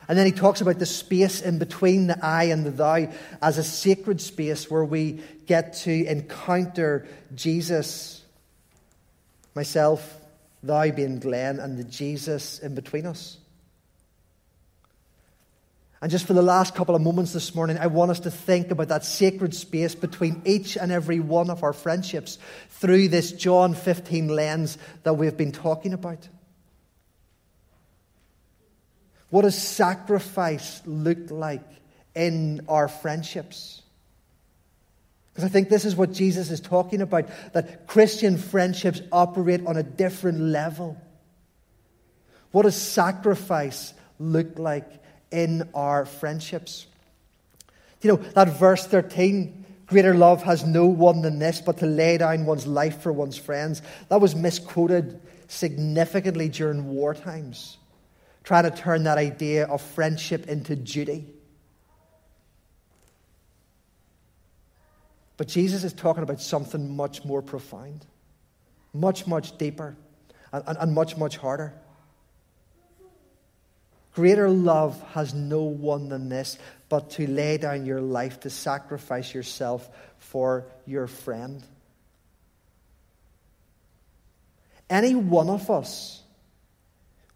[0.08, 3.08] And then he talks about the space in between the I and the thou
[3.40, 8.22] as a sacred space where we get to encounter Jesus,
[9.54, 10.18] myself,
[10.62, 13.38] thou being Glenn, and the Jesus in between us.
[16.02, 18.72] And just for the last couple of moments this morning, I want us to think
[18.72, 22.38] about that sacred space between each and every one of our friendships
[22.70, 26.28] through this John 15 lens that we've been talking about.
[29.30, 31.62] What does sacrifice look like
[32.16, 33.80] in our friendships?
[35.32, 39.76] Because I think this is what Jesus is talking about that Christian friendships operate on
[39.76, 41.00] a different level.
[42.50, 45.01] What does sacrifice look like
[45.32, 46.86] in our friendships.
[48.02, 52.18] You know, that verse 13, greater love has no one than this, but to lay
[52.18, 57.78] down one's life for one's friends, that was misquoted significantly during war times,
[58.44, 61.26] trying to turn that idea of friendship into duty.
[65.36, 68.06] But Jesus is talking about something much more profound,
[68.92, 69.96] much, much deeper,
[70.52, 71.74] and, and, and much, much harder.
[74.14, 79.32] Greater love has no one than this, but to lay down your life, to sacrifice
[79.32, 81.62] yourself for your friend.
[84.90, 86.22] Any one of us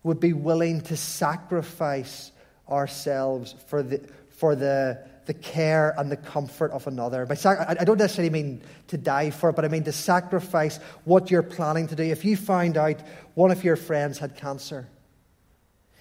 [0.03, 2.31] would be willing to sacrifice
[2.69, 7.25] ourselves for the, for the, the care and the comfort of another.
[7.25, 11.31] By I don't necessarily mean to die for it, but I mean to sacrifice what
[11.31, 12.03] you're planning to do.
[12.03, 13.01] If you find out
[13.35, 14.87] one of your friends had cancer,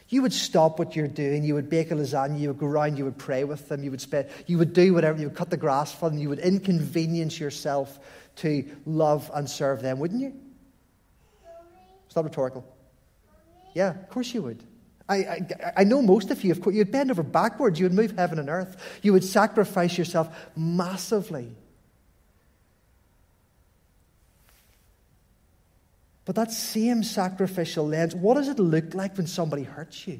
[0.08, 1.44] you would stop what you're doing.
[1.44, 2.40] You would bake a lasagna.
[2.40, 2.98] You would go around.
[2.98, 3.84] You would pray with them.
[3.84, 5.20] You would, spend, you would do whatever.
[5.20, 6.20] You would cut the grass for them.
[6.20, 8.00] You would inconvenience yourself
[8.38, 10.34] to love and serve them, wouldn't you?
[12.06, 12.66] It's not rhetorical.
[13.74, 14.64] Yeah, of course you would.
[15.10, 17.80] I, I, I, know most of you, of course, you'd bend over backwards.
[17.80, 19.00] You would move heaven and earth.
[19.04, 21.56] You would sacrifice yourself massively
[26.26, 30.20] But that same sacrificial lens, what does it look like when somebody hurts you?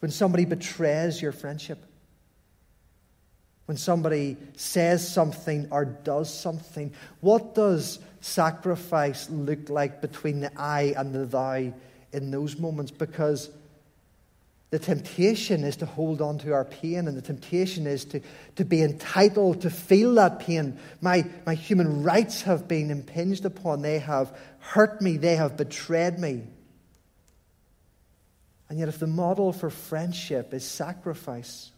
[0.00, 1.78] When somebody betrays your friendship?
[3.66, 6.92] When somebody says something or does something?
[7.20, 11.72] What does sacrifice look like between the I and the thou
[12.12, 12.90] in those moments?
[12.90, 13.50] Because
[14.72, 18.22] the temptation is to hold on to our pain, and the temptation is to,
[18.56, 20.78] to be entitled to feel that pain.
[21.02, 23.82] My, my human rights have been impinged upon.
[23.82, 25.18] They have hurt me.
[25.18, 26.44] They have betrayed me.
[28.70, 31.70] And yet, if the model for friendship is sacrifice,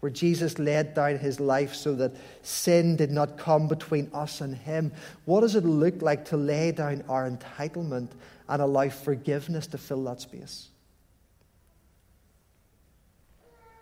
[0.00, 4.54] where Jesus laid down his life so that sin did not come between us and
[4.54, 4.92] him,
[5.24, 8.10] what does it look like to lay down our entitlement
[8.50, 10.68] and allow forgiveness to fill that space?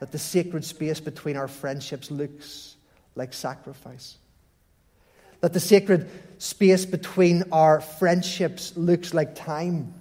[0.02, 2.74] That the sacred space between our friendships looks
[3.14, 4.16] like sacrifice.
[5.42, 9.94] That the sacred space between our friendships looks like time.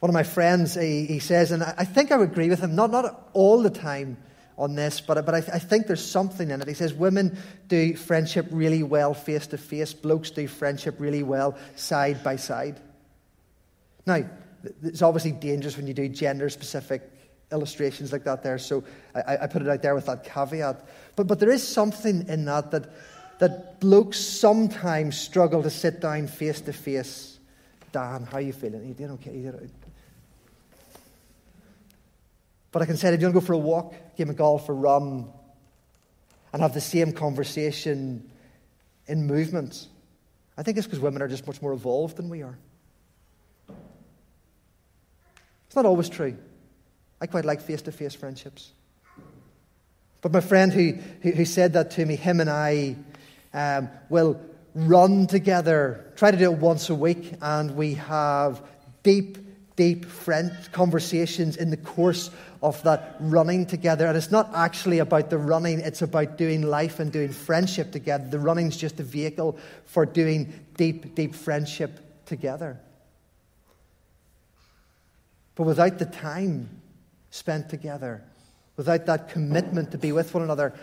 [0.00, 2.74] One of my friends, he, he says, and I think I would agree with him,
[2.74, 4.18] not, not all the time
[4.58, 6.68] on this, but, but I, I think there's something in it.
[6.68, 11.56] He says women do friendship really well face to face, blokes do friendship really well
[11.76, 12.78] side by side.
[14.04, 14.28] Now,
[14.82, 17.02] it's obviously dangerous when you do gender specific
[17.52, 18.84] illustrations like that there, so
[19.14, 20.86] I, I, put it out there with that caveat.
[21.16, 22.92] But, but there is something in that, that
[23.40, 27.38] that blokes sometimes struggle to sit down face to face.
[27.90, 28.82] Dan, how are you feeling?
[28.82, 29.34] Are you doing okay?
[29.34, 29.70] You doing...
[32.70, 34.68] But I can say, if you want to go for a walk, game of golf,
[34.68, 35.26] or run,
[36.52, 38.30] and have the same conversation
[39.06, 39.88] in movement,
[40.58, 42.58] I think it's because women are just much more evolved than we are.
[45.70, 46.36] It's not always true.
[47.20, 48.72] I quite like face to face friendships.
[50.20, 52.96] But my friend who, who, who said that to me, him and I
[53.54, 54.40] um, will
[54.74, 58.60] run together, try to do it once a week, and we have
[59.04, 59.38] deep,
[59.76, 62.30] deep friend conversations in the course
[62.64, 64.08] of that running together.
[64.08, 68.26] And it's not actually about the running, it's about doing life and doing friendship together.
[68.26, 72.80] The running's just a vehicle for doing deep, deep friendship together.
[75.54, 76.68] But without the time
[77.30, 78.22] spent together,
[78.76, 80.74] without that commitment to be with one another,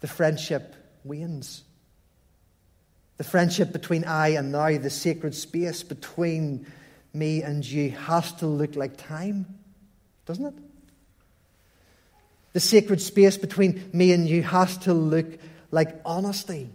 [0.00, 1.62] the friendship wanes.
[3.16, 6.66] The friendship between I and thou, the sacred space between
[7.14, 9.46] me and you, has to look like time,
[10.26, 10.54] doesn't it?
[12.52, 15.26] The sacred space between me and you has to look
[15.70, 16.70] like honesty.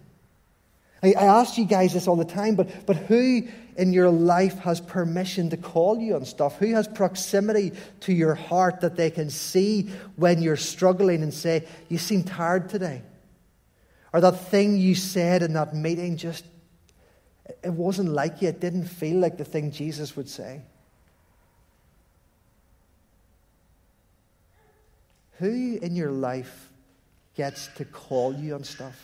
[1.04, 4.60] I, I ask you guys this all the time, but, but who in your life
[4.60, 6.58] has permission to call you on stuff?
[6.58, 11.68] Who has proximity to your heart that they can see when you're struggling and say,
[11.90, 13.02] You seem tired today?
[14.14, 16.46] Or that thing you said in that meeting just,
[17.64, 18.50] it wasn't like you.
[18.50, 20.62] It didn't feel like the thing Jesus would say.
[25.40, 26.70] Who in your life
[27.36, 29.00] gets to call you on stuff?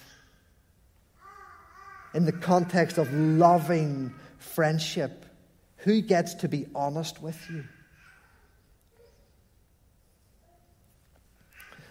[2.13, 5.25] In the context of loving friendship,
[5.77, 7.63] who gets to be honest with you?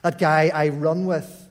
[0.02, 1.48] That guy I run with,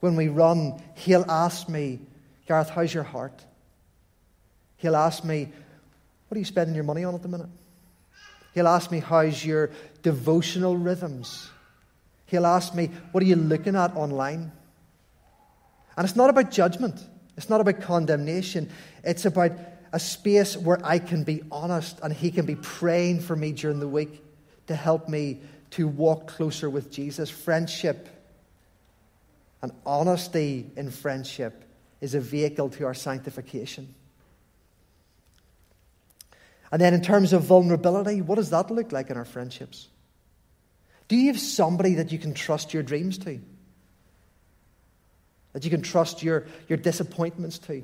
[0.00, 2.00] when we run, he'll ask me,
[2.46, 3.44] Gareth, how's your heart?
[4.76, 5.48] He'll ask me,
[6.28, 7.48] what are you spending your money on at the minute?
[8.54, 9.70] He'll ask me, how's your
[10.02, 11.50] devotional rhythms?
[12.26, 14.52] He'll ask me, What are you looking at online?
[15.96, 17.00] And it's not about judgment,
[17.38, 18.68] it's not about condemnation.
[19.04, 19.52] It's about
[19.92, 23.78] a space where I can be honest and He can be praying for me during
[23.78, 24.24] the week
[24.66, 27.30] to help me to walk closer with Jesus.
[27.30, 28.08] Friendship
[29.62, 31.64] and honesty in friendship
[32.00, 33.94] is a vehicle to our sanctification.
[36.72, 39.86] And then, in terms of vulnerability, what does that look like in our friendships?
[41.06, 43.38] Do you have somebody that you can trust your dreams to?
[45.58, 47.82] That you can trust your, your disappointments to?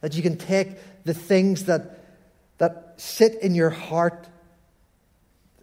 [0.00, 1.98] That you can take the things that,
[2.58, 4.28] that sit in your heart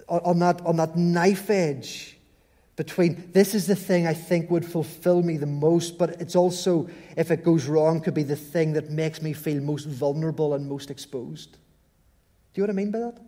[0.10, 2.18] on, that, on that knife edge
[2.76, 6.90] between this is the thing I think would fulfill me the most, but it's also,
[7.16, 10.68] if it goes wrong, could be the thing that makes me feel most vulnerable and
[10.68, 11.54] most exposed.
[11.54, 11.58] Do
[12.56, 13.20] you know what I mean by that?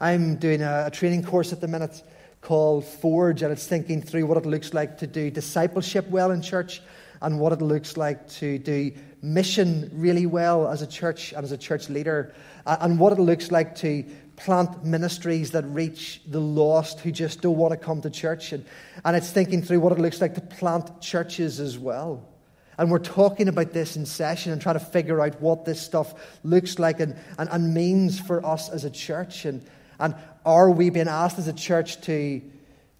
[0.00, 2.00] I'm doing a, a training course at the minute
[2.44, 6.42] called Forge, and it's thinking through what it looks like to do discipleship well in
[6.42, 6.82] church
[7.22, 8.92] and what it looks like to do
[9.22, 12.34] mission really well as a church and as a church leader,
[12.66, 14.04] and what it looks like to
[14.36, 18.52] plant ministries that reach the lost who just don't want to come to church.
[18.52, 18.64] And,
[19.04, 22.28] and it's thinking through what it looks like to plant churches as well.
[22.76, 26.38] And we're talking about this in session and trying to figure out what this stuff
[26.42, 29.46] looks like and, and, and means for us as a church.
[29.46, 29.64] And,
[29.98, 30.14] and
[30.44, 32.42] are we being asked as a church to,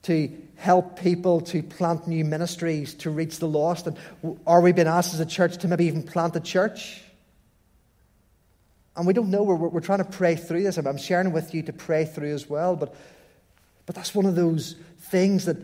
[0.02, 3.86] to help people to plant new ministries to reach the lost?
[3.86, 3.96] And
[4.46, 7.02] are we being asked as a church to maybe even plant a church?
[8.96, 9.42] And we don't know.
[9.42, 10.78] We're, we're trying to pray through this.
[10.78, 12.76] I'm sharing with you to pray through as well.
[12.76, 12.94] But,
[13.86, 15.56] but that's one of those things that,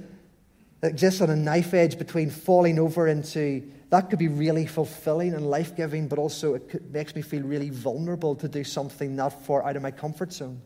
[0.80, 5.34] that exists on a knife edge between falling over into that could be really fulfilling
[5.34, 9.44] and life giving, but also it makes me feel really vulnerable to do something not
[9.44, 10.60] far out of my comfort zone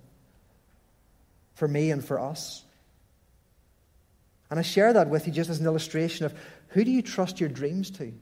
[1.55, 2.62] for me and for us.
[4.50, 6.34] And I share that with you just as an illustration of
[6.68, 8.12] who do you trust your dreams to?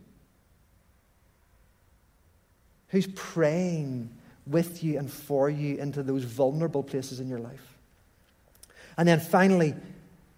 [2.88, 4.10] Who's praying
[4.46, 7.76] with you and for you into those vulnerable places in your life?
[8.96, 9.74] And then finally,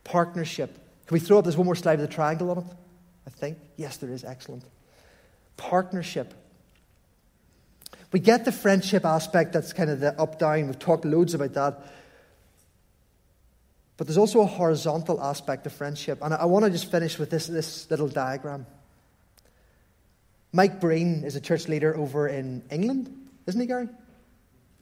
[0.05, 0.73] partnership.
[1.07, 2.65] Can we throw up this one more slide with a triangle on it?
[3.27, 3.59] I think.
[3.77, 4.25] Yes, there is.
[4.25, 4.63] Excellent.
[5.57, 6.33] Partnership.
[8.13, 10.67] We get the friendship aspect that's kind of the up down.
[10.67, 11.81] We've talked loads about that.
[13.97, 16.19] But there's also a horizontal aspect of friendship.
[16.23, 18.67] And I want to just finish with this, this little diagram.
[20.53, 23.13] Mike Breen is a church leader over in England,
[23.47, 23.89] isn't he, Gary?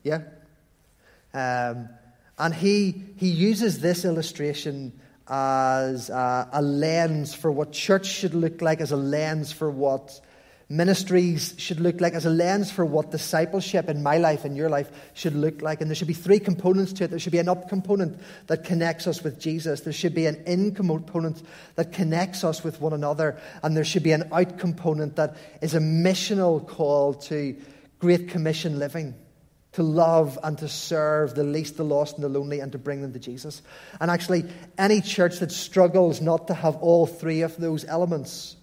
[0.02, 0.22] Yeah.
[1.34, 1.88] Um,
[2.38, 4.92] and he, he uses this illustration
[5.28, 10.20] as a, a lens for what church should look like, as a lens for what
[10.72, 14.70] ministries should look like as a lens for what discipleship in my life and your
[14.70, 15.82] life should look like.
[15.82, 17.10] And there should be three components to it.
[17.10, 19.82] There should be an up component that connects us with Jesus.
[19.82, 21.42] There should be an in component
[21.74, 23.38] that connects us with one another.
[23.62, 27.54] And there should be an out component that is a missional call to
[27.98, 29.14] Great Commission living.
[29.72, 33.00] to love and to serve the least, the lost, and the lonely, and to bring
[33.00, 33.62] them to Jesus.
[34.00, 34.44] And actually,
[34.76, 38.56] any church that struggles not to have all three of those elements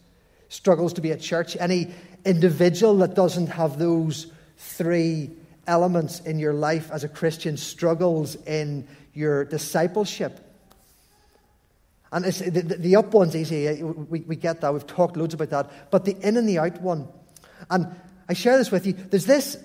[0.50, 1.56] struggles to be a church.
[1.60, 1.94] Any
[2.26, 5.32] individual that doesn't have those three
[5.68, 10.46] elements in your life as a Christian struggles in your discipleship.
[12.12, 13.68] And the, the, up one's easy.
[13.68, 14.74] Uh, we, we get that.
[14.74, 15.92] We've talked loads about that.
[15.92, 17.08] But the in and the out one.
[17.70, 17.88] And
[18.28, 18.94] I share this with you.
[18.94, 19.58] There's this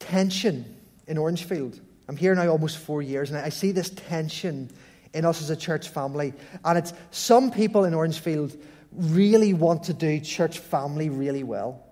[0.00, 0.76] tension
[1.06, 1.80] in Orangefield.
[2.08, 4.70] I'm here now almost four years, and I see this tension
[5.12, 6.32] in us as a church family.
[6.64, 8.56] And it's some people in Orangefield
[8.92, 11.84] really want to do church family really well.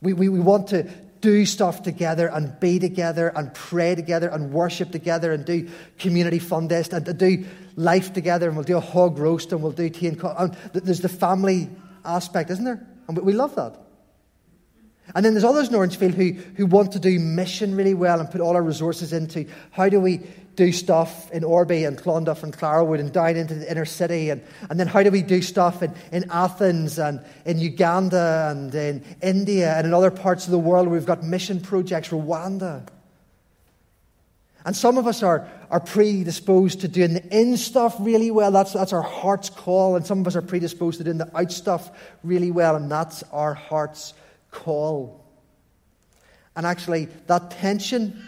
[0.00, 0.88] We, we, we want to
[1.20, 6.38] do stuff together and be together and pray together and worship together and do community
[6.38, 7.46] fun days and to do
[7.76, 10.54] life together and we'll do a hog roast and we'll do tea and coffee.
[10.74, 11.70] There's the family
[12.04, 12.86] aspect, isn't there?
[13.08, 13.83] And we love that.
[15.14, 18.30] And then there's others in Orangefield who, who want to do mission really well and
[18.30, 20.20] put all our resources into how do we
[20.56, 24.30] do stuff in Orby and Clonduff and Clarawood and down into the inner city?
[24.30, 28.74] And, and then how do we do stuff in, in Athens and in Uganda and
[28.74, 32.86] in India and in other parts of the world where we've got mission projects, Rwanda?
[34.64, 38.50] And some of us are, are predisposed to doing the in stuff really well.
[38.50, 39.96] That's, that's our heart's call.
[39.96, 41.90] And some of us are predisposed to doing the out stuff
[42.22, 42.74] really well.
[42.74, 44.14] And that's our heart's
[44.54, 45.20] call.
[46.56, 48.26] And actually, that tension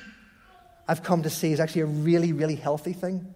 [0.88, 3.34] I've come to see is actually a really, really healthy thing.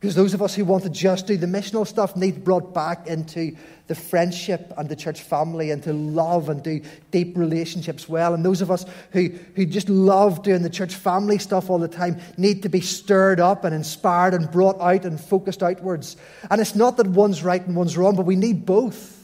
[0.00, 3.08] Because those of us who want to just do the missional stuff need brought back
[3.08, 3.56] into
[3.88, 6.80] the friendship and the church family and to love and do
[7.10, 8.32] deep relationships well.
[8.32, 11.88] And those of us who, who just love doing the church family stuff all the
[11.88, 16.16] time need to be stirred up and inspired and brought out and focused outwards.
[16.48, 19.17] And it's not that one's right and one's wrong, but we need both.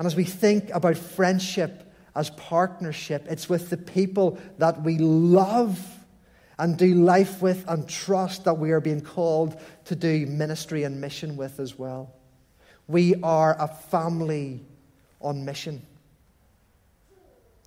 [0.00, 5.78] And as we think about friendship as partnership, it's with the people that we love
[6.58, 11.02] and do life with and trust that we are being called to do ministry and
[11.02, 12.14] mission with as well.
[12.88, 14.64] We are a family
[15.20, 15.84] on mission.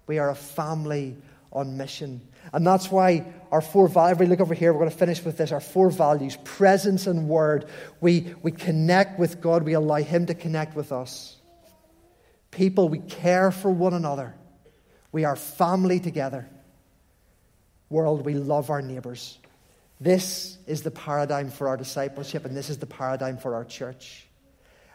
[0.08, 1.16] We are a family
[1.52, 2.20] on mission.
[2.52, 5.38] And that's why our four values, everybody look over here, we're going to finish with
[5.38, 5.52] this.
[5.52, 7.70] Our four values presence and word.
[8.02, 11.38] We, we connect with God, we allow Him to connect with us
[12.54, 14.34] people, we care for one another.
[15.12, 16.50] We are family together.
[17.90, 19.38] World, we love our neighbours.
[20.00, 24.28] This is the paradigm for our discipleship, and this is the paradigm for our church.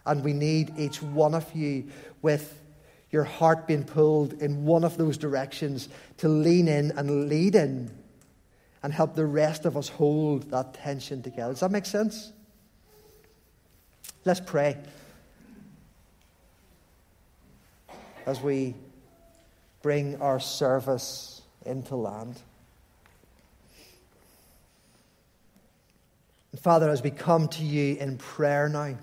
[0.05, 1.89] And we need each one of you
[2.23, 2.61] with
[3.11, 5.89] your heart being pulled in one of those directions
[6.19, 7.91] to lean in and lead in
[8.83, 11.53] and help the rest of us hold that tension together.
[11.53, 12.33] Does that make sense?
[14.25, 14.77] Let's pray.
[18.29, 18.74] As we
[19.81, 22.39] bring our service into land.
[26.53, 28.99] And Father, as we come to you in prayer now,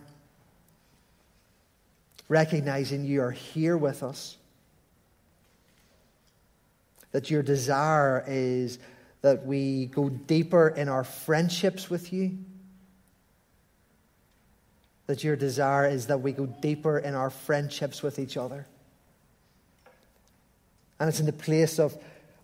[2.30, 4.38] recognizing you are here with us,
[7.12, 8.78] that your desire is
[9.24, 12.38] that we go deeper in our friendships with you,
[15.08, 18.68] that your desire is that we go deeper in our friendships with each other.
[21.00, 21.98] And it's in the place of,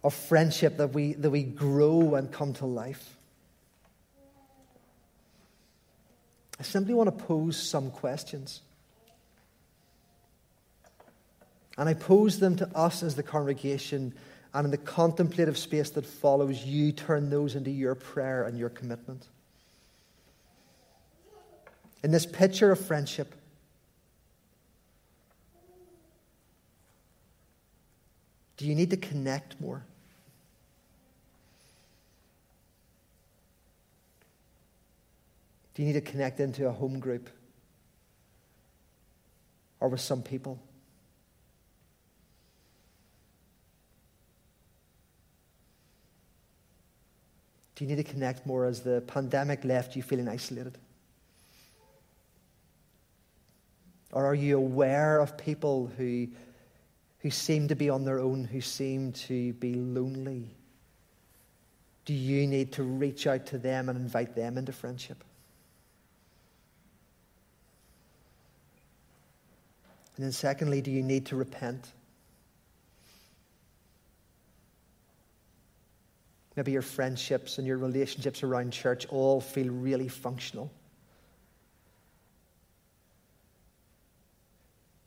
[0.03, 3.17] of friendship that we, that we grow and come to life.
[6.59, 8.61] I simply want to pose some questions.
[11.77, 14.13] And I pose them to us as the congregation,
[14.53, 18.69] and in the contemplative space that follows, you turn those into your prayer and your
[18.69, 19.25] commitment.
[22.03, 23.33] In this picture of friendship,
[28.61, 29.83] Do you need to connect more?
[35.73, 37.27] Do you need to connect into a home group
[39.79, 40.59] or with some people?
[47.73, 50.77] Do you need to connect more as the pandemic left you feeling isolated?
[54.11, 56.27] Or are you aware of people who
[57.21, 60.49] who seem to be on their own, who seem to be lonely?
[62.05, 65.23] Do you need to reach out to them and invite them into friendship?
[70.15, 71.87] And then, secondly, do you need to repent?
[76.55, 80.71] Maybe your friendships and your relationships around church all feel really functional.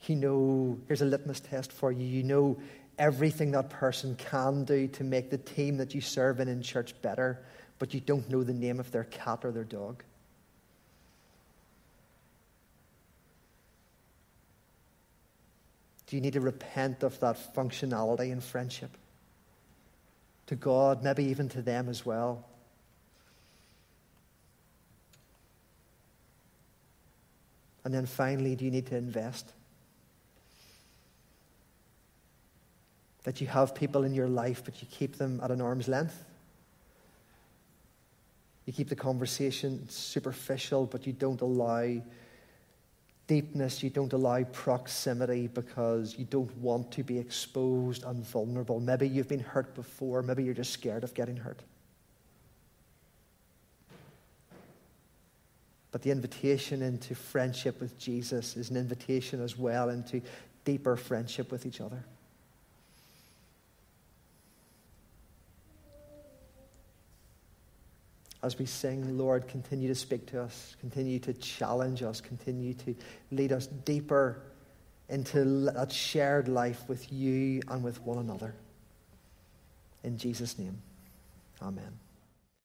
[0.08, 2.04] You know, here's a litmus test for you.
[2.04, 2.58] You know
[2.98, 7.00] everything that person can do to make the team that you serve in in church
[7.02, 7.40] better,
[7.78, 10.02] but you don't know the name of their cat or their dog?
[16.06, 18.90] Do you need to repent of that functionality in friendship?
[20.46, 22.46] To God, maybe even to them as well.
[27.84, 29.52] And then finally, do you need to invest?
[33.24, 36.24] That you have people in your life, but you keep them at an arm's length.
[38.66, 42.00] You keep the conversation superficial, but you don't allow
[43.26, 48.80] deepness, you don't allow proximity because you don't want to be exposed and vulnerable.
[48.80, 51.60] Maybe you've been hurt before, maybe you're just scared of getting hurt.
[55.90, 60.20] But the invitation into friendship with Jesus is an invitation as well into
[60.64, 62.04] deeper friendship with each other.
[68.44, 72.94] As we sing, Lord, continue to speak to us, continue to challenge us, continue to
[73.30, 74.42] lead us deeper
[75.08, 78.54] into that shared life with you and with one another.
[80.02, 80.76] In Jesus' name,
[81.62, 82.03] amen.